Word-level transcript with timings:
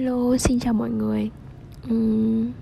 Hello, 0.00 0.36
xin 0.36 0.60
chào 0.60 0.74
mọi 0.74 0.90
người. 0.90 1.30
Uhm, 1.92 2.52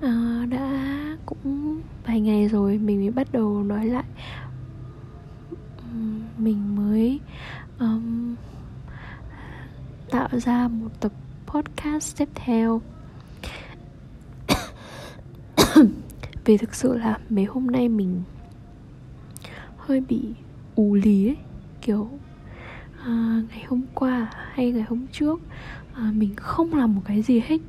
à, 0.00 0.46
Đã 0.50 1.16
cũng 1.26 1.80
vài 2.06 2.20
ngày 2.20 2.48
rồi 2.48 2.78
mình 2.78 3.00
mới 3.00 3.10
bắt 3.10 3.32
đầu 3.32 3.62
nói 3.62 3.86
lại. 3.86 4.04
Uhm, 5.50 6.20
Mình 6.38 6.76
mới 6.76 7.20
um, 7.78 8.34
tạo 10.10 10.28
ra 10.32 10.68
một 10.68 10.88
tập 11.00 11.12
podcast 11.46 12.18
tiếp 12.18 12.28
theo. 12.34 12.80
Vì 16.44 16.56
thực 16.56 16.74
sự 16.74 16.98
là 16.98 17.18
mấy 17.30 17.44
hôm 17.44 17.66
nay 17.66 17.88
mình 17.88 18.22
hơi 19.76 20.00
bị 20.00 20.20
ù 20.74 20.94
lì 20.94 21.28
ấy 21.28 21.36
Kiểu 21.80 22.08
à, 23.06 23.42
ngày 23.48 23.64
hôm 23.68 23.82
qua 23.94 24.30
hay 24.52 24.72
ngày 24.72 24.84
hôm 24.88 25.06
trước 25.12 25.40
à, 25.94 26.12
mình 26.14 26.34
không 26.36 26.74
làm 26.74 26.94
một 26.94 27.02
cái 27.04 27.22
gì 27.22 27.42
hết. 27.46 27.60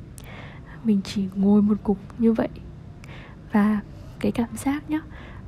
Mình 0.84 1.00
chỉ 1.04 1.24
ngồi 1.34 1.62
một 1.62 1.74
cục 1.82 1.98
như 2.18 2.32
vậy. 2.32 2.48
Và 3.52 3.80
cái 4.20 4.32
cảm 4.32 4.56
giác 4.56 4.90
nhá 4.90 5.00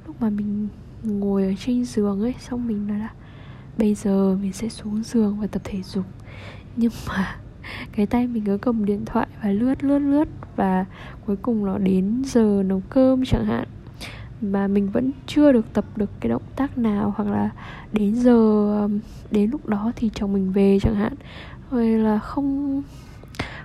lúc 0.06 0.22
mà 0.22 0.30
mình 0.30 0.68
ngồi 1.02 1.44
ở 1.44 1.52
trên 1.58 1.84
giường 1.84 2.20
ấy 2.20 2.34
xong 2.38 2.68
mình 2.68 2.86
nói 2.86 2.98
là 2.98 3.10
bây 3.78 3.94
giờ 3.94 4.36
mình 4.42 4.52
sẽ 4.52 4.68
xuống 4.68 5.02
giường 5.02 5.40
và 5.40 5.46
tập 5.46 5.62
thể 5.64 5.82
dục. 5.82 6.04
Nhưng 6.76 6.92
mà 7.08 7.36
cái 7.92 8.06
tay 8.06 8.26
mình 8.26 8.44
cứ 8.44 8.58
cầm 8.58 8.84
điện 8.84 9.04
thoại 9.06 9.26
và 9.42 9.50
lướt 9.50 9.84
lướt 9.84 9.98
lướt 9.98 10.28
và 10.56 10.84
cuối 11.26 11.36
cùng 11.36 11.66
nó 11.66 11.78
đến 11.78 12.22
giờ 12.26 12.62
nấu 12.66 12.82
cơm 12.90 13.24
chẳng 13.24 13.44
hạn 13.44 13.68
mà 14.40 14.66
mình 14.66 14.90
vẫn 14.90 15.10
chưa 15.26 15.52
được 15.52 15.72
tập 15.72 15.84
được 15.96 16.10
cái 16.20 16.30
động 16.30 16.42
tác 16.56 16.78
nào 16.78 17.14
hoặc 17.16 17.28
là 17.28 17.50
đến 17.92 18.14
giờ 18.14 18.88
đến 19.30 19.50
lúc 19.50 19.66
đó 19.66 19.92
thì 19.96 20.10
chồng 20.14 20.32
mình 20.32 20.52
về 20.52 20.78
chẳng 20.82 20.94
hạn. 20.94 21.12
Rồi 21.70 21.88
là 21.88 22.18
không 22.18 22.82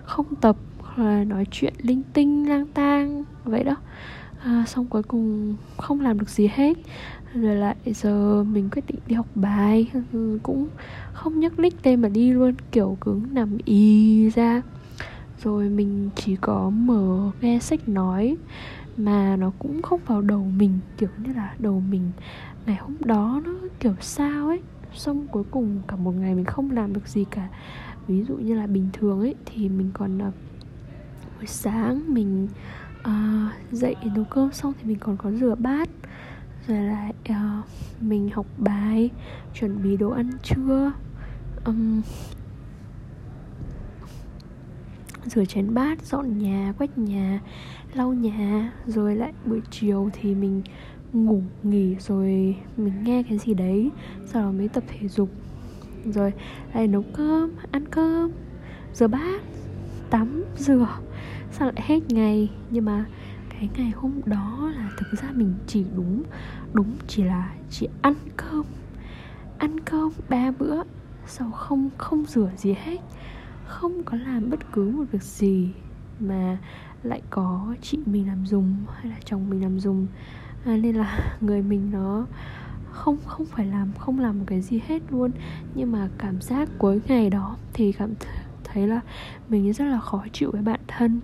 không 0.03 0.35
tập 0.35 0.55
hoặc 0.79 1.03
là 1.03 1.23
nói 1.23 1.45
chuyện 1.51 1.73
linh 1.81 2.01
tinh 2.13 2.49
lang 2.49 2.67
tang 2.67 3.23
vậy 3.43 3.63
đó. 3.63 3.75
À, 4.43 4.63
xong 4.67 4.85
cuối 4.85 5.03
cùng 5.03 5.55
không 5.77 6.01
làm 6.01 6.19
được 6.19 6.29
gì 6.29 6.49
hết. 6.53 6.77
Rồi 7.33 7.55
lại 7.55 7.75
giờ 7.85 8.43
mình 8.43 8.69
quyết 8.69 8.83
định 8.87 8.99
đi 9.07 9.15
học 9.15 9.27
bài 9.35 9.91
ừ, 10.13 10.39
cũng 10.43 10.67
không 11.13 11.39
nhắc 11.39 11.59
nick 11.59 11.83
tên 11.83 12.01
mà 12.01 12.09
đi 12.09 12.31
luôn 12.31 12.53
kiểu 12.71 12.97
cứ 13.01 13.19
nằm 13.31 13.57
y 13.65 14.29
ra. 14.29 14.61
Rồi 15.43 15.69
mình 15.69 16.09
chỉ 16.15 16.35
có 16.35 16.69
mở 16.69 17.31
nghe 17.41 17.59
sách 17.59 17.89
nói 17.89 18.37
mà 18.97 19.35
nó 19.35 19.51
cũng 19.59 19.81
không 19.81 19.99
vào 20.05 20.21
đầu 20.21 20.45
mình 20.57 20.79
kiểu 20.97 21.09
như 21.17 21.33
là 21.33 21.55
đầu 21.59 21.83
mình 21.89 22.11
ngày 22.65 22.75
hôm 22.75 22.95
đó 23.05 23.41
nó 23.45 23.51
kiểu 23.79 23.95
sao 23.99 24.47
ấy. 24.47 24.61
Xong 24.93 25.27
cuối 25.27 25.43
cùng 25.51 25.81
cả 25.87 25.95
một 25.95 26.11
ngày 26.11 26.35
mình 26.35 26.45
không 26.45 26.71
làm 26.71 26.93
được 26.93 27.07
gì 27.07 27.25
cả. 27.31 27.47
Ví 28.07 28.23
dụ 28.23 28.35
như 28.35 28.55
là 28.55 28.67
bình 28.67 28.89
thường 28.93 29.19
ấy 29.19 29.35
thì 29.45 29.69
mình 29.69 29.89
còn 29.93 30.17
uh, 30.17 30.33
buổi 31.37 31.47
sáng 31.47 32.13
mình 32.13 32.47
uh, 32.99 33.71
dậy 33.71 33.95
nấu 34.15 34.23
cơm 34.23 34.51
xong 34.51 34.73
thì 34.79 34.87
mình 34.87 34.99
còn 34.99 35.17
có 35.17 35.31
rửa 35.31 35.55
bát. 35.55 35.89
Rồi 36.67 36.77
lại 36.77 37.13
uh, 37.29 37.65
mình 38.01 38.29
học 38.29 38.45
bài 38.57 39.09
chuẩn 39.53 39.83
bị 39.83 39.97
đồ 39.97 40.09
ăn 40.09 40.31
trưa. 40.43 40.91
Um, 41.65 42.01
rửa 45.25 45.45
chén 45.45 45.73
bát, 45.73 46.01
dọn 46.01 46.37
nhà, 46.37 46.73
quét 46.77 46.97
nhà, 46.97 47.41
lau 47.93 48.13
nhà. 48.13 48.73
Rồi 48.87 49.15
lại 49.15 49.33
buổi 49.45 49.61
chiều 49.71 50.09
thì 50.13 50.35
mình 50.35 50.61
ngủ, 51.13 51.41
nghỉ, 51.63 51.95
rồi 51.99 52.55
mình 52.77 52.93
nghe 53.03 53.23
cái 53.23 53.37
gì 53.37 53.53
đấy, 53.53 53.91
sau 54.25 54.41
đó 54.41 54.51
mới 54.51 54.67
tập 54.67 54.83
thể 54.87 55.07
dục. 55.07 55.29
Rồi 56.05 56.33
lại 56.73 56.87
nấu 56.87 57.03
cơm, 57.13 57.51
ăn 57.71 57.85
cơm. 57.87 58.31
Rửa 58.93 59.07
bát, 59.07 59.41
tắm, 60.09 60.43
rửa. 60.57 60.87
Sao 61.51 61.67
lại 61.67 61.83
hết 61.87 62.11
ngày? 62.11 62.51
Nhưng 62.69 62.85
mà 62.85 63.05
cái 63.49 63.69
ngày 63.77 63.91
hôm 63.95 64.11
đó 64.25 64.71
là 64.75 64.89
thực 64.97 65.21
ra 65.21 65.31
mình 65.33 65.53
chỉ 65.67 65.85
đúng 65.95 66.23
đúng 66.73 66.91
chỉ 67.07 67.23
là 67.23 67.53
chỉ 67.69 67.87
ăn 68.01 68.13
cơm. 68.37 68.65
Ăn 69.57 69.79
cơm 69.79 70.11
ba 70.29 70.51
bữa, 70.59 70.83
sau 71.27 71.51
không 71.51 71.89
không 71.97 72.25
rửa 72.25 72.49
gì 72.57 72.75
hết 72.83 72.97
không 73.67 74.03
có 74.03 74.17
làm 74.17 74.49
bất 74.49 74.71
cứ 74.71 74.89
một 74.89 75.03
việc 75.11 75.23
gì 75.23 75.69
mà 76.19 76.57
lại 77.03 77.21
có 77.29 77.75
chị 77.81 77.99
mình 78.05 78.27
làm 78.27 78.45
dùng 78.45 78.75
hay 78.95 79.05
là 79.05 79.15
chồng 79.25 79.49
mình 79.49 79.61
làm 79.61 79.79
dùng. 79.79 80.07
À, 80.65 80.77
nên 80.77 80.95
là 80.95 81.37
người 81.41 81.61
mình 81.61 81.91
nó 81.91 82.25
không 82.91 83.17
không 83.25 83.45
phải 83.45 83.65
làm 83.65 83.91
không 83.99 84.19
làm 84.19 84.39
một 84.39 84.45
cái 84.47 84.61
gì 84.61 84.81
hết 84.87 85.01
luôn. 85.09 85.31
Nhưng 85.75 85.91
mà 85.91 86.09
cảm 86.17 86.41
giác 86.41 86.69
cuối 86.77 87.01
ngày 87.07 87.29
đó 87.29 87.55
thì 87.73 87.91
cảm 87.91 88.13
thấy 88.63 88.87
là 88.87 88.99
mình 89.49 89.73
rất 89.73 89.85
là 89.85 89.99
khó 89.99 90.25
chịu 90.33 90.51
với 90.51 90.61
bản 90.61 90.79
thân 90.87 91.19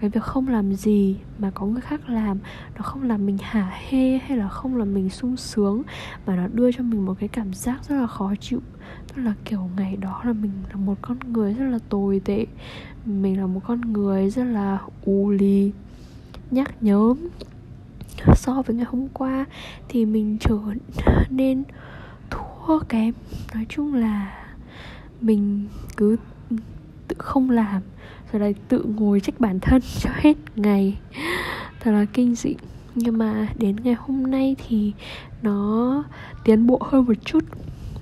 cái 0.00 0.10
việc 0.10 0.22
không 0.22 0.48
làm 0.48 0.74
gì 0.74 1.16
mà 1.38 1.50
có 1.50 1.66
người 1.66 1.80
khác 1.80 2.08
làm, 2.08 2.38
nó 2.76 2.82
không 2.82 3.02
làm 3.02 3.26
mình 3.26 3.38
hả 3.42 3.72
hê 3.88 4.18
hay 4.18 4.36
là 4.36 4.48
không 4.48 4.76
làm 4.76 4.94
mình 4.94 5.10
sung 5.10 5.36
sướng, 5.36 5.82
mà 6.26 6.36
nó 6.36 6.46
đưa 6.52 6.72
cho 6.72 6.82
mình 6.82 7.04
một 7.04 7.14
cái 7.20 7.28
cảm 7.28 7.52
giác 7.52 7.84
rất 7.88 7.96
là 7.96 8.06
khó 8.06 8.34
chịu, 8.40 8.60
tức 9.08 9.22
là 9.22 9.34
kiểu 9.44 9.70
ngày 9.76 9.96
đó 9.96 10.22
là 10.24 10.32
mình 10.32 10.52
là 10.70 10.76
một 10.76 10.98
con 11.02 11.18
người 11.32 11.54
rất 11.54 11.64
là 11.64 11.78
tồi 11.88 12.20
tệ, 12.24 12.46
mình 13.04 13.40
là 13.40 13.46
một 13.46 13.60
con 13.66 13.92
người 13.92 14.30
rất 14.30 14.44
là 14.44 14.78
u 15.04 15.30
lì, 15.30 15.72
nhắc 16.50 16.82
nhớ 16.82 17.14
so 18.34 18.62
với 18.62 18.76
ngày 18.76 18.86
hôm 18.88 19.08
qua 19.08 19.44
thì 19.88 20.04
mình 20.04 20.36
trở 20.40 20.58
nên 21.30 21.62
thua 22.30 22.78
kém, 22.78 23.14
nói 23.54 23.66
chung 23.68 23.94
là 23.94 24.44
mình 25.20 25.66
cứ 25.96 26.16
tự 27.08 27.16
không 27.18 27.50
làm 27.50 27.82
rồi 28.32 28.40
lại 28.40 28.54
tự 28.68 28.84
ngồi 28.96 29.20
trách 29.20 29.40
bản 29.40 29.60
thân 29.60 29.82
cho 30.00 30.10
hết 30.14 30.36
ngày. 30.56 30.98
Thật 31.80 31.90
là 31.90 32.04
kinh 32.04 32.34
dị. 32.34 32.54
Nhưng 32.94 33.18
mà 33.18 33.48
đến 33.58 33.76
ngày 33.76 33.94
hôm 33.94 34.30
nay 34.30 34.56
thì 34.68 34.92
nó 35.42 36.04
tiến 36.44 36.66
bộ 36.66 36.78
hơn 36.82 37.04
một 37.04 37.14
chút. 37.24 37.44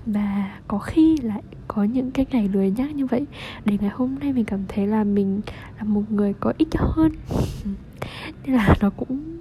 Và 0.07 0.59
có 0.69 0.79
khi 0.79 1.17
lại 1.17 1.43
có 1.69 1.85
những 1.85 2.11
cái 2.11 2.27
ngày 2.31 2.49
lười 2.53 2.71
nhác 2.71 2.95
như 2.95 3.07
vậy. 3.07 3.27
Để 3.65 3.79
ngày 3.81 3.91
hôm 3.95 4.15
nay 4.21 4.33
mình 4.33 4.45
cảm 4.45 4.61
thấy 4.69 4.87
là 4.87 5.05
mình 5.05 5.41
là 5.79 5.85
một 5.85 6.03
người 6.11 6.35
có 6.41 6.53
ích 6.59 6.69
hơn. 6.75 7.13
Nên 8.47 8.57
là 8.57 8.75
nó 8.81 8.91
cũng 8.91 9.39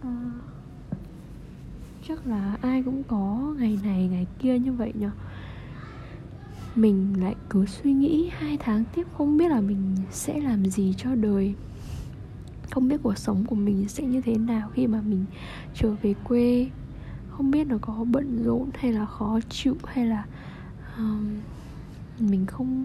uh, 0.00 0.08
chắc 2.08 2.26
là 2.26 2.56
ai 2.62 2.82
cũng 2.82 3.02
có 3.02 3.54
ngày 3.58 3.78
này 3.84 4.08
ngày 4.12 4.26
kia 4.38 4.58
như 4.58 4.72
vậy 4.72 4.92
nhở 4.94 5.10
mình 6.74 7.14
lại 7.20 7.34
cứ 7.50 7.66
suy 7.66 7.92
nghĩ 7.92 8.30
hai 8.32 8.56
tháng 8.56 8.84
tiếp 8.94 9.06
không 9.16 9.36
biết 9.36 9.48
là 9.48 9.60
mình 9.60 9.96
sẽ 10.10 10.40
làm 10.40 10.64
gì 10.64 10.94
cho 10.96 11.14
đời. 11.14 11.54
Không 12.70 12.88
biết 12.88 12.96
cuộc 13.02 13.18
sống 13.18 13.44
của 13.44 13.54
mình 13.54 13.88
sẽ 13.88 14.04
như 14.04 14.20
thế 14.20 14.34
nào 14.36 14.68
khi 14.74 14.86
mà 14.86 15.00
mình 15.00 15.24
trở 15.74 15.94
về 16.02 16.14
quê. 16.24 16.70
Không 17.30 17.50
biết 17.50 17.66
nó 17.66 17.78
có 17.80 18.04
bận 18.10 18.42
rộn 18.44 18.70
hay 18.74 18.92
là 18.92 19.06
khó 19.06 19.40
chịu 19.48 19.76
hay 19.84 20.06
là 20.06 20.24
um, 20.98 21.38
mình 22.18 22.46
không 22.46 22.84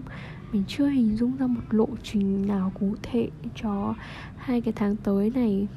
mình 0.52 0.64
chưa 0.68 0.88
hình 0.88 1.16
dung 1.16 1.36
ra 1.36 1.46
một 1.46 1.60
lộ 1.70 1.88
trình 2.02 2.46
nào 2.46 2.72
cụ 2.80 2.94
thể 3.02 3.28
cho 3.54 3.94
hai 4.36 4.60
cái 4.60 4.72
tháng 4.76 4.96
tới 4.96 5.30
này 5.34 5.68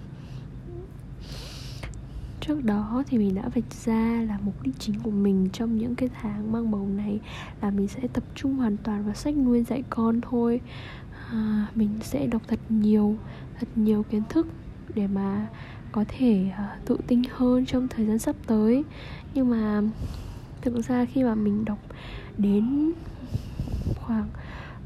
trước 2.41 2.63
đó 2.63 3.03
thì 3.07 3.17
mình 3.17 3.35
đã 3.35 3.49
vạch 3.55 3.73
ra 3.85 4.23
là 4.27 4.37
mục 4.41 4.61
đích 4.61 4.79
chính 4.79 4.99
của 4.99 5.11
mình 5.11 5.49
trong 5.53 5.77
những 5.77 5.95
cái 5.95 6.09
tháng 6.21 6.51
mang 6.51 6.71
bầu 6.71 6.87
này 6.87 7.19
là 7.61 7.69
mình 7.69 7.87
sẽ 7.87 7.99
tập 8.13 8.23
trung 8.35 8.55
hoàn 8.55 8.77
toàn 8.77 9.05
vào 9.05 9.13
sách 9.13 9.37
nuôi 9.37 9.63
dạy 9.63 9.83
con 9.89 10.21
thôi. 10.21 10.61
À, 11.31 11.67
mình 11.75 11.89
sẽ 12.01 12.27
đọc 12.27 12.41
thật 12.47 12.59
nhiều 12.69 13.15
thật 13.59 13.67
nhiều 13.75 14.03
kiến 14.03 14.23
thức 14.29 14.47
để 14.95 15.07
mà 15.07 15.47
có 15.91 16.05
thể 16.07 16.51
uh, 16.51 16.85
tự 16.85 16.97
tin 17.07 17.21
hơn 17.31 17.65
trong 17.65 17.87
thời 17.87 18.05
gian 18.05 18.19
sắp 18.19 18.35
tới. 18.47 18.83
Nhưng 19.33 19.49
mà 19.49 19.81
thực 20.61 20.87
ra 20.87 21.05
khi 21.05 21.23
mà 21.23 21.35
mình 21.35 21.65
đọc 21.65 21.79
đến 22.37 22.91
khoảng 23.95 24.27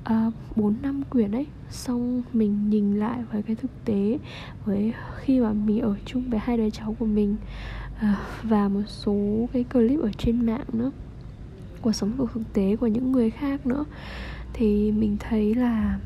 À, 0.06 0.28
uh, 0.28 0.57
4 0.57 0.75
năm 0.81 1.04
quyển 1.10 1.31
ấy. 1.31 1.48
Xong 1.69 2.24
mình 2.34 2.69
nhìn 2.69 2.96
lại 3.00 3.24
với 3.31 3.42
cái 3.42 3.56
thực 3.56 3.72
tế 3.86 4.19
với 4.66 4.94
khi 5.16 5.40
mà 5.40 5.54
mình 5.54 5.81
ở 5.81 5.96
chung 6.06 6.30
với 6.30 6.40
hai 6.40 6.57
đứa 6.57 6.69
cháu 6.69 6.96
của 7.00 7.06
mình 7.06 7.36
uh, 7.96 8.18
và 8.44 8.68
một 8.68 8.81
số 8.88 9.48
cái 9.54 9.63
clip 9.63 10.00
ở 10.02 10.12
trên 10.18 10.46
mạng 10.46 10.66
nữa 10.74 10.92
cuộc 11.81 11.92
sống 11.92 12.12
của 12.18 12.28
thực 12.34 12.54
tế 12.54 12.75
của 12.75 12.88
những 12.88 13.12
người 13.12 13.30
khác 13.30 13.68
nữa 13.68 13.86
thì 14.54 14.92
mình 14.92 15.18
thấy 15.19 15.56
là 15.56 16.00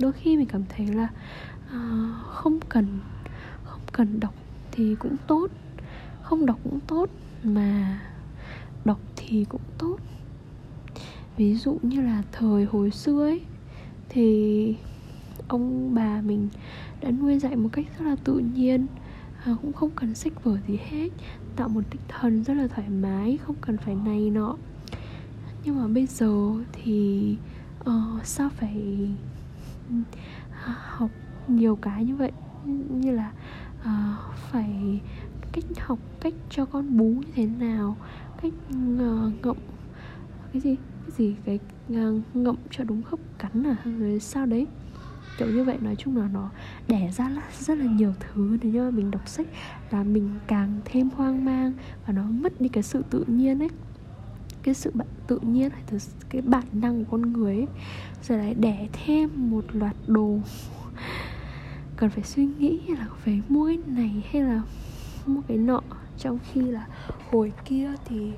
đôi 0.00 0.12
khi 0.12 0.36
mình 0.36 0.46
cảm 0.46 0.62
thấy 0.68 0.86
là 0.86 1.08
uh, 1.66 2.26
không 2.26 2.60
cần 2.68 2.86
không 3.64 3.80
cần 3.92 4.20
đọc 4.20 4.34
thì 4.72 4.94
cũng 4.94 5.16
tốt 5.26 5.48
không 6.22 6.46
đọc 6.46 6.58
cũng 6.64 6.78
tốt 6.86 7.10
mà 7.42 8.00
đọc 8.84 8.98
thì 9.16 9.44
cũng 9.48 9.60
tốt 9.78 9.96
ví 11.36 11.54
dụ 11.54 11.78
như 11.82 12.00
là 12.00 12.22
thời 12.32 12.64
hồi 12.64 12.90
xưa 12.90 13.24
ấy 13.24 13.40
thì 14.08 14.76
ông 15.48 15.94
bà 15.94 16.20
mình 16.20 16.48
đã 17.00 17.10
nuôi 17.10 17.38
dạy 17.38 17.56
một 17.56 17.68
cách 17.72 17.86
rất 17.98 18.04
là 18.04 18.16
tự 18.24 18.38
nhiên 18.38 18.86
à, 19.44 19.54
cũng 19.62 19.72
không 19.72 19.90
cần 19.90 20.14
sách 20.14 20.44
vở 20.44 20.58
gì 20.68 20.78
hết 20.88 21.08
tạo 21.56 21.68
một 21.68 21.80
tinh 21.90 22.00
thần 22.08 22.44
rất 22.44 22.54
là 22.54 22.66
thoải 22.66 22.88
mái 22.88 23.38
không 23.46 23.56
cần 23.60 23.76
phải 23.76 23.94
này 23.94 24.30
nọ. 24.30 24.56
Nhưng 25.64 25.76
mà 25.76 25.88
bây 25.88 26.06
giờ 26.06 26.50
thì 26.72 27.36
uh, 27.80 28.24
sao 28.24 28.48
phải 28.48 29.08
học 30.64 31.10
nhiều 31.48 31.76
cái 31.76 32.04
như 32.04 32.16
vậy? 32.16 32.32
Như 32.90 33.10
là 33.10 33.32
uh, 33.80 34.34
phải 34.34 35.00
cách 35.52 35.64
học 35.78 35.98
cách 36.20 36.34
cho 36.50 36.66
con 36.66 36.96
bú 36.96 37.04
như 37.04 37.32
thế 37.34 37.46
nào 37.46 37.96
cách 38.42 38.52
uh, 38.70 39.44
ngậm 39.44 39.56
cái 40.52 40.60
gì? 40.60 40.76
Gì 41.16 41.34
cái 41.44 41.58
uh, 41.92 41.96
à, 41.96 42.10
ngậm 42.34 42.56
cho 42.70 42.84
đúng 42.84 43.02
khớp 43.02 43.18
cắn 43.38 43.66
à 43.66 43.76
rồi 43.98 44.20
sao 44.20 44.46
đấy? 44.46 44.66
Kiểu 45.38 45.48
như 45.48 45.64
vậy 45.64 45.76
nói 45.80 45.96
chung 45.96 46.16
là 46.16 46.28
nó 46.32 46.50
đẻ 46.88 47.10
ra 47.12 47.30
rất 47.58 47.78
là 47.78 47.84
nhiều 47.84 48.12
thứ. 48.20 48.58
Nếu 48.62 48.72
như 48.72 48.90
mình 48.90 49.10
đọc 49.10 49.28
sách 49.28 49.46
là 49.90 50.02
mình 50.02 50.30
càng 50.46 50.80
thêm 50.84 51.10
hoang 51.10 51.44
mang 51.44 51.72
và 52.06 52.12
nó 52.12 52.22
mất 52.22 52.60
đi 52.60 52.68
cái 52.68 52.82
sự 52.82 53.02
tự 53.10 53.24
nhiên 53.26 53.58
ấy. 53.58 53.68
Cái 54.62 54.74
sự 54.74 54.90
bạn 54.94 55.08
tự 55.26 55.38
nhiên 55.38 55.70
hay 55.70 55.82
từ 55.90 55.98
cái 56.28 56.42
bản 56.42 56.64
năng 56.72 57.04
của 57.04 57.10
con 57.10 57.32
người 57.32 57.54
ấy. 57.54 57.66
Rồi 58.22 58.38
lại 58.38 58.54
đẻ 58.54 58.88
thêm 58.92 59.50
một 59.50 59.64
loạt 59.72 59.96
đồ 60.06 60.38
cần 61.96 62.10
phải 62.10 62.24
suy 62.24 62.46
nghĩ 62.58 62.80
là 62.88 63.06
phải 63.24 63.42
mua 63.48 63.66
cái 63.66 63.78
này 63.86 64.24
hay 64.32 64.42
là 64.42 64.62
mua 65.26 65.40
cái 65.48 65.56
nọ. 65.56 65.80
Trong 66.18 66.38
khi 66.52 66.60
là 66.60 66.86
hồi 67.30 67.52
kia 67.64 67.92
thì 68.04 68.32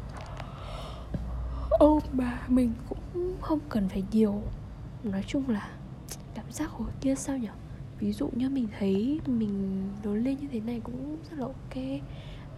ôm 1.78 2.02
bà, 2.12 2.42
mình 2.48 2.72
cũng 2.88 3.36
không 3.40 3.58
cần 3.68 3.88
phải 3.88 4.04
nhiều. 4.12 4.42
Nói 5.04 5.24
chung 5.26 5.48
là 5.48 5.68
cảm 6.34 6.52
giác 6.52 6.70
hồi 6.70 6.88
kia 7.00 7.14
sao 7.14 7.38
nhở? 7.38 7.50
Ví 7.98 8.12
dụ 8.12 8.30
như 8.32 8.50
mình 8.50 8.68
thấy 8.78 9.20
mình 9.26 9.82
lớn 10.02 10.24
lên 10.24 10.36
như 10.40 10.48
thế 10.52 10.60
này 10.60 10.80
cũng 10.84 11.16
rất 11.30 11.38
là 11.38 11.44
ok. 11.44 11.84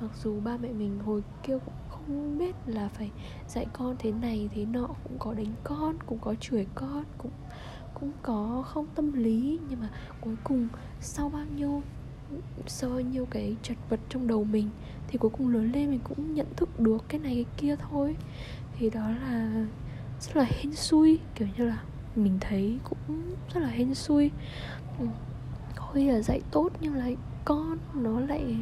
Mặc 0.01 0.11
dù 0.23 0.41
ba 0.41 0.57
mẹ 0.57 0.69
mình 0.73 0.99
hồi 1.05 1.23
kia 1.43 1.59
cũng 1.65 1.75
không 1.89 2.39
biết 2.39 2.55
là 2.67 2.89
phải 2.89 3.11
dạy 3.49 3.67
con 3.73 3.97
thế 3.99 4.13
này, 4.13 4.49
thế 4.55 4.65
nọ, 4.65 4.87
cũng 4.87 5.19
có 5.19 5.35
đánh 5.35 5.53
con, 5.65 5.97
cũng 6.07 6.19
có 6.19 6.35
chửi 6.41 6.67
con, 6.75 7.05
cũng 7.19 7.33
cũng 7.95 8.13
có 8.23 8.63
không 8.67 8.87
tâm 8.95 9.13
lý. 9.13 9.59
Nhưng 9.69 9.81
mà 9.81 9.91
cuối 10.21 10.37
cùng 10.45 10.69
sau 11.01 11.29
bao 11.29 11.45
nhiêu, 11.57 11.83
sau 12.67 12.91
bao 12.91 13.01
nhiêu 13.01 13.27
cái 13.31 13.57
chật 13.63 13.77
vật 13.89 14.01
trong 14.09 14.27
đầu 14.27 14.45
mình 14.45 14.71
thì 15.09 15.19
cuối 15.19 15.31
cùng 15.31 15.49
lớn 15.49 15.73
lên 15.73 15.91
mình 15.91 16.01
cũng 16.05 16.35
nhận 16.35 16.47
thức 16.57 16.81
được 16.81 17.05
cái 17.09 17.21
này, 17.21 17.35
cái 17.35 17.45
kia 17.57 17.77
thôi 17.91 18.17
thì 18.81 18.91
đó 18.91 19.11
là 19.23 19.67
rất 20.21 20.37
là 20.37 20.47
hên 20.49 20.75
xui 20.75 21.19
kiểu 21.35 21.49
như 21.57 21.65
là 21.65 21.79
mình 22.17 22.39
thấy 22.41 22.79
cũng 22.85 23.23
rất 23.55 23.61
là 23.61 23.69
hên 23.69 23.95
xui. 23.95 24.31
Ừ, 24.99 25.07
có 25.77 25.91
khi 25.95 26.11
là 26.11 26.21
dạy 26.21 26.41
tốt 26.51 26.69
nhưng 26.81 26.95
lại 26.95 27.17
con 27.45 27.79
nó 27.95 28.21
lại 28.21 28.57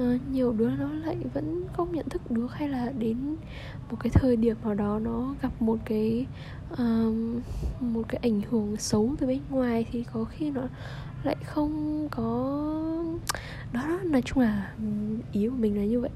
uh, 0.00 0.20
nhiều 0.30 0.52
đứa 0.52 0.70
nó 0.70 0.88
lại 0.92 1.16
vẫn 1.34 1.64
không 1.72 1.92
nhận 1.92 2.08
thức 2.08 2.30
được 2.30 2.52
hay 2.52 2.68
là 2.68 2.92
đến 2.98 3.36
một 3.90 3.96
cái 4.00 4.10
thời 4.14 4.36
điểm 4.36 4.56
nào 4.64 4.74
đó 4.74 4.98
nó 4.98 5.34
gặp 5.42 5.62
một 5.62 5.78
cái 5.84 6.26
uh, 6.72 7.14
một 7.80 8.02
cái 8.08 8.20
ảnh 8.22 8.40
hưởng 8.50 8.76
xấu 8.76 9.14
từ 9.18 9.26
bên 9.26 9.40
ngoài 9.50 9.86
thì 9.92 10.04
có 10.12 10.24
khi 10.24 10.50
nó 10.50 10.62
lại 11.22 11.36
không 11.44 12.08
có 12.10 12.22
đó, 13.72 13.86
đó 13.86 13.98
nói 14.04 14.22
chung 14.22 14.38
là 14.38 14.72
ừ, 14.78 14.84
ý 15.32 15.48
của 15.48 15.56
mình 15.56 15.76
là 15.76 15.84
như 15.84 16.00
vậy. 16.00 16.10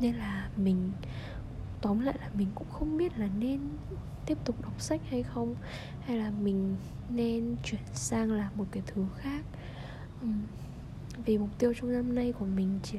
Nên 0.00 0.14
là 0.14 0.48
mình 0.56 0.90
tóm 1.80 2.00
lại 2.00 2.16
là 2.20 2.30
mình 2.34 2.48
cũng 2.54 2.68
không 2.70 2.96
biết 2.96 3.18
là 3.18 3.28
nên 3.38 3.60
tiếp 4.26 4.38
tục 4.44 4.62
đọc 4.62 4.80
sách 4.80 5.00
hay 5.10 5.22
không 5.22 5.54
hay 6.00 6.18
là 6.18 6.30
mình 6.42 6.76
nên 7.10 7.56
chuyển 7.64 7.80
sang 7.94 8.32
làm 8.32 8.52
một 8.56 8.64
cái 8.70 8.82
thứ 8.86 9.04
khác 9.16 9.44
uhm. 10.24 10.42
vì 11.24 11.38
mục 11.38 11.58
tiêu 11.58 11.72
trong 11.80 11.92
năm 11.92 12.14
nay 12.14 12.32
của 12.38 12.46
mình 12.46 12.78
chỉ 12.82 12.98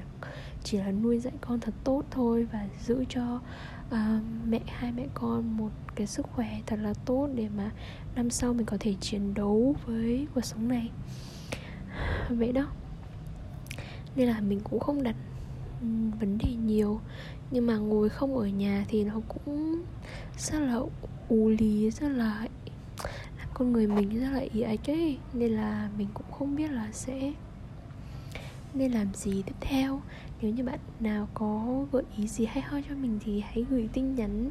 chỉ 0.63 0.77
là 0.77 0.91
nuôi 0.91 1.19
dạy 1.19 1.33
con 1.41 1.59
thật 1.59 1.73
tốt 1.83 2.03
thôi 2.11 2.47
và 2.51 2.67
giữ 2.85 3.05
cho 3.09 3.41
uh, 3.87 3.95
mẹ 4.45 4.59
hai 4.65 4.91
mẹ 4.91 5.07
con 5.13 5.57
một 5.57 5.69
cái 5.95 6.07
sức 6.07 6.25
khỏe 6.35 6.59
thật 6.65 6.79
là 6.81 6.93
tốt 7.05 7.29
để 7.35 7.49
mà 7.57 7.71
năm 8.15 8.29
sau 8.29 8.53
mình 8.53 8.65
có 8.65 8.77
thể 8.79 8.93
chiến 9.01 9.33
đấu 9.33 9.75
với 9.85 10.27
cuộc 10.35 10.45
sống 10.45 10.67
này 10.67 10.91
vậy 12.29 12.51
đó 12.51 12.67
nên 14.15 14.27
là 14.27 14.41
mình 14.41 14.59
cũng 14.63 14.79
không 14.79 15.03
đặt 15.03 15.15
vấn 16.19 16.37
đề 16.37 16.53
nhiều. 16.65 16.99
Nhưng 17.51 17.67
mà 17.67 17.77
ngồi 17.77 18.09
không 18.09 18.37
ở 18.37 18.47
nhà 18.47 18.85
thì 18.87 19.03
nó 19.03 19.21
cũng 19.27 19.83
rất 20.37 20.59
là 20.59 20.79
u 21.29 21.49
lý 21.49 21.91
rất 21.91 22.07
là 22.07 22.47
làm 23.37 23.47
con 23.53 23.71
người 23.71 23.87
mình 23.87 24.19
rất 24.19 24.29
là 24.31 24.45
ý 24.53 24.61
ạch 24.61 24.89
ấy. 24.89 25.17
Nên 25.33 25.51
là 25.51 25.89
mình 25.97 26.07
cũng 26.13 26.31
không 26.31 26.55
biết 26.55 26.71
là 26.71 26.89
sẽ 26.91 27.33
nên 28.73 28.91
làm 28.91 29.13
gì 29.13 29.43
tiếp 29.45 29.55
theo. 29.61 30.01
Nếu 30.41 30.51
như 30.51 30.63
bạn 30.63 30.79
nào 30.99 31.27
có 31.33 31.85
gợi 31.91 32.03
ý 32.17 32.27
gì 32.27 32.45
hay 32.45 32.61
ho 32.61 32.77
cho 32.89 32.95
mình 32.95 33.19
thì 33.25 33.39
hãy 33.39 33.65
gửi 33.69 33.89
tin 33.93 34.15
nhắn 34.15 34.49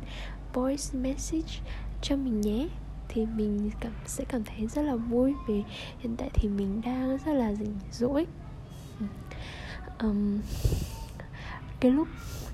voice 0.55 0.99
message 0.99 1.61
cho 2.03 2.17
mình 2.17 2.41
nhé. 2.41 2.69
Thì 3.09 3.27
mình 3.27 3.71
cảm 3.81 3.93
sẽ 4.07 4.25
cảm 4.25 4.45
thấy 4.45 4.67
rất 4.67 4.83
là 4.83 4.97
vui 4.97 5.35
vì 5.49 5.63
hiện 5.99 6.17
tại 6.17 6.31
thì 6.35 6.49
mình 6.49 6.81
đang 6.85 7.19
rất 7.27 7.33
là 7.33 7.55
rảnh 7.55 7.79
rỗi. 7.93 8.27
Um, 9.99 10.41
cái 11.81 11.91
lúc 11.91 12.09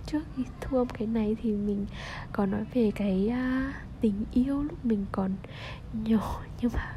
trước 0.07 0.23
khi 0.37 0.43
thu 0.61 0.77
âm 0.77 0.89
cái 0.89 1.07
này 1.07 1.37
thì 1.43 1.53
mình 1.53 1.87
có 2.33 2.47
nói 2.47 2.65
về 2.75 2.91
cái 2.95 3.31
uh, 3.31 3.75
tình 4.01 4.25
yêu 4.33 4.63
lúc 4.63 4.85
mình 4.85 5.07
còn 5.13 5.33
nhỏ. 5.93 6.43
Nhưng 6.61 6.71
mà 6.75 6.97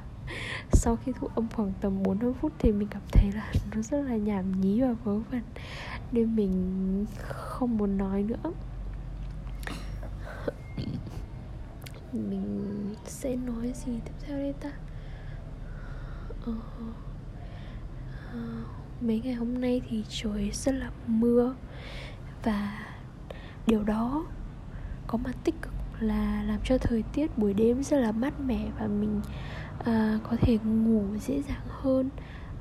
sau 0.71 0.95
khi 0.95 1.11
thu 1.19 1.27
âm 1.35 1.47
khoảng 1.55 1.73
tầm 1.81 2.03
40 2.03 2.33
phút 2.41 2.51
thì 2.59 2.71
mình 2.71 2.87
cảm 2.87 3.01
thấy 3.11 3.31
là 3.31 3.51
nó 3.75 3.81
rất 3.81 4.01
là 4.01 4.15
nhảm 4.15 4.61
nhí 4.61 4.81
và 4.81 4.93
vớ 5.03 5.15
vẩn. 5.31 5.41
Nên 6.11 6.35
mình 6.35 7.05
không 7.17 7.77
muốn 7.77 7.97
nói 7.97 8.23
nữa. 8.23 8.51
Mình 12.13 12.95
sẽ 13.05 13.35
nói 13.35 13.73
gì 13.75 13.91
tiếp 14.05 14.13
theo 14.21 14.37
đây 14.37 14.53
ta? 14.61 14.71
Ờ, 16.45 16.53
ờ, 18.31 18.39
mấy 19.01 19.21
ngày 19.23 19.33
hôm 19.33 19.61
nay 19.61 19.81
thì 19.89 20.03
trời 20.09 20.51
rất 20.53 20.75
là 20.75 20.91
mưa 21.07 21.55
và 22.45 22.85
điều 23.67 23.83
đó 23.83 24.25
có 25.07 25.17
mặt 25.17 25.35
tích 25.43 25.55
cực 25.61 25.73
là 25.99 26.43
làm 26.43 26.59
cho 26.63 26.77
thời 26.77 27.03
tiết 27.13 27.37
buổi 27.37 27.53
đêm 27.53 27.83
rất 27.83 27.97
là 27.97 28.11
mát 28.11 28.39
mẻ 28.39 28.67
và 28.79 28.87
mình 28.87 29.21
à, 29.85 30.19
có 30.23 30.37
thể 30.41 30.57
ngủ 30.63 31.03
dễ 31.27 31.41
dàng 31.41 31.65
hơn 31.67 32.09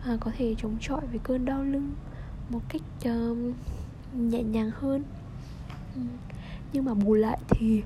à, 0.04 0.16
có 0.20 0.30
thể 0.38 0.54
chống 0.58 0.76
chọi 0.80 1.06
với 1.06 1.18
cơn 1.18 1.44
đau 1.44 1.62
lưng 1.62 1.92
một 2.48 2.60
cách 2.68 2.82
uh, 3.08 3.38
nhẹ 4.14 4.42
nhàng 4.42 4.70
hơn. 4.74 5.04
Ừ, 5.94 6.00
nhưng 6.72 6.84
mà 6.84 6.94
bù 6.94 7.14
lại 7.14 7.38
thì 7.48 7.82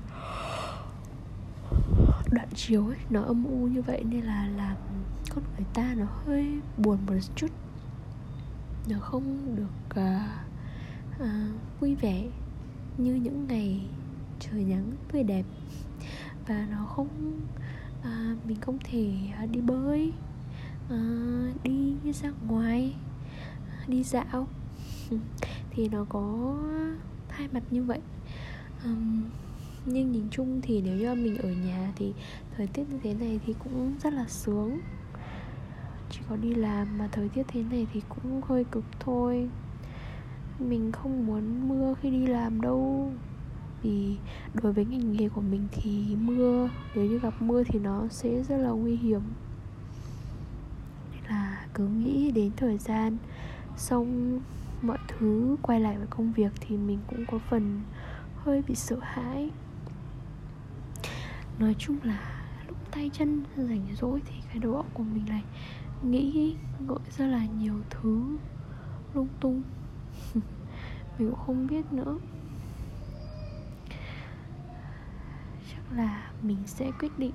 đoạn 2.31 2.47
chiều 2.55 2.87
ấy 2.87 2.97
nó 3.09 3.21
âm 3.21 3.45
u 3.45 3.67
như 3.67 3.81
vậy 3.81 4.03
nên 4.09 4.21
là 4.21 4.47
làm 4.57 4.77
con 5.35 5.43
người 5.57 5.65
ta 5.73 5.93
nó 5.97 6.05
hơi 6.25 6.59
buồn 6.77 6.97
một 7.07 7.13
chút. 7.35 7.51
Nó 8.89 8.99
không 8.99 9.55
được 9.55 10.01
uh, 10.01 10.48
à, 11.19 11.47
vui 11.79 11.95
vẻ 11.95 12.27
như 12.97 13.15
những 13.15 13.47
ngày 13.47 13.81
trời 14.39 14.63
nắng 14.63 14.91
tươi 15.11 15.23
đẹp. 15.23 15.45
Và 16.47 16.67
nó 16.71 16.85
không 16.85 17.39
à, 18.03 18.35
mình 18.47 18.61
không 18.61 18.77
thể 18.83 19.13
à, 19.37 19.45
đi 19.45 19.61
bơi 19.61 20.13
à, 20.89 20.99
đi 21.63 21.95
ra 22.13 22.31
ngoài 22.47 22.95
à, 23.71 23.83
đi 23.87 24.03
dạo. 24.03 24.47
Thì 25.71 25.89
nó 25.89 26.05
có 26.09 26.55
hai 27.29 27.47
mặt 27.51 27.63
như 27.71 27.83
vậy. 27.83 27.99
Um, 28.83 29.23
nhưng 29.85 30.11
nhìn 30.11 30.27
chung 30.31 30.61
thì 30.61 30.81
nếu 30.81 30.97
như 30.97 31.15
mình 31.15 31.37
ở 31.37 31.49
nhà 31.49 31.93
thì 31.95 32.13
thời 32.57 32.67
tiết 32.67 32.83
như 32.89 32.99
thế 33.03 33.13
này 33.13 33.39
thì 33.45 33.53
cũng 33.63 33.95
rất 34.03 34.13
là 34.13 34.25
sướng. 34.27 34.79
Chỉ 36.09 36.19
có 36.29 36.35
đi 36.35 36.55
làm 36.55 36.97
mà 36.97 37.09
thời 37.11 37.29
tiết 37.29 37.43
thế 37.47 37.63
này 37.63 37.87
thì 37.93 38.01
cũng 38.09 38.41
hơi 38.41 38.63
cực 38.63 38.85
thôi 38.99 39.49
mình 40.59 40.91
không 40.91 41.25
muốn 41.25 41.69
mưa 41.69 41.93
khi 42.01 42.11
đi 42.11 42.27
làm 42.27 42.61
đâu. 42.61 43.11
Vì 43.83 44.17
đối 44.53 44.73
với 44.73 44.85
ngành 44.85 45.13
nghề 45.13 45.29
của 45.29 45.41
mình 45.41 45.67
thì 45.71 46.15
mưa, 46.21 46.69
nếu 46.95 47.05
như 47.05 47.19
gặp 47.19 47.41
mưa 47.41 47.63
thì 47.63 47.79
nó 47.79 48.07
sẽ 48.09 48.43
rất 48.43 48.57
là 48.57 48.69
nguy 48.69 48.95
hiểm. 48.95 49.21
Nên 51.11 51.23
là 51.29 51.65
cứ 51.73 51.87
nghĩ 51.87 52.31
đến 52.31 52.51
thời 52.57 52.77
gian, 52.77 53.17
xong 53.77 54.39
mọi 54.81 54.97
thứ 55.07 55.55
quay 55.61 55.79
lại 55.79 55.97
với 55.97 56.07
công 56.07 56.33
việc 56.33 56.51
thì 56.59 56.77
mình 56.77 56.99
cũng 57.07 57.25
có 57.31 57.37
phần 57.49 57.81
hơi 58.35 58.63
bị 58.67 58.75
sợ 58.75 58.97
hãi. 59.01 59.49
Nói 61.59 61.75
chung 61.77 61.97
là 62.03 62.43
lúc 62.67 62.77
tay 62.91 63.11
chân 63.13 63.43
rảnh 63.57 63.87
rỗi 64.01 64.21
thì 64.25 64.35
cái 64.49 64.59
đầu 64.59 64.75
óc 64.75 64.85
của 64.93 65.03
mình 65.03 65.25
này 65.29 65.43
nghĩ 66.03 66.55
ngợi 66.79 66.97
ra 67.17 67.27
là 67.27 67.45
nhiều 67.45 67.75
thứ 67.89 68.37
lung 69.13 69.27
tung. 69.39 69.61
mình 71.17 71.29
cũng 71.29 71.39
không 71.45 71.67
biết 71.67 71.93
nữa. 71.93 72.17
Chắc 75.71 75.97
là 75.97 76.31
mình 76.41 76.57
sẽ 76.65 76.91
quyết 76.99 77.19
định 77.19 77.33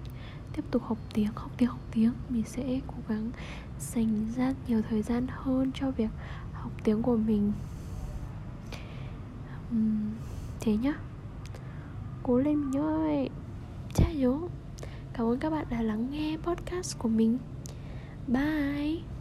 tiếp 0.53 0.63
tục 0.71 0.83
học 0.83 0.99
tiếng 1.15 1.29
học 1.35 1.51
tiếng 1.57 1.69
học 1.69 1.81
tiếng. 1.93 2.13
Mình 2.29 2.45
sẽ 2.47 2.81
cố 2.87 2.95
gắng 3.09 3.31
dành 3.79 4.33
ra 4.37 4.55
nhiều 4.69 4.83
thời 4.91 5.03
gian 5.03 5.27
hơn 5.29 5.71
cho 5.75 5.91
việc 5.91 6.11
học 6.53 6.73
tiếng 6.85 7.03
của 7.03 7.17
mình. 7.17 7.53
Uhm, 9.71 10.11
thế 10.61 10.77
nhá. 10.77 10.95
Cố 12.23 12.39
lên 12.39 12.71
mình 12.71 12.83
ơi. 12.83 13.31
Cha 13.95 14.13
nhớ 14.13 14.39
cảm 15.13 15.27
ơn 15.27 15.39
các 15.39 15.51
bạn 15.51 15.67
đã 15.71 15.83
lắng 15.83 16.11
nghe 16.11 16.37
podcast 16.37 16.99
của 16.99 17.09
mình. 17.09 17.39
Bye. 18.29 19.14